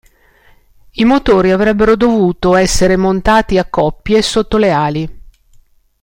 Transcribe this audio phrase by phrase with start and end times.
[0.93, 5.21] I motori avrebbero dovuto essere montati a coppie, sotto le ali.